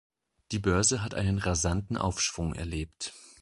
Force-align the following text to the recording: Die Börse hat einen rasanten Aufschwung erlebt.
Die 0.51 0.57
Börse 0.57 1.03
hat 1.03 1.13
einen 1.13 1.37
rasanten 1.37 1.95
Aufschwung 1.95 2.55
erlebt. 2.55 3.13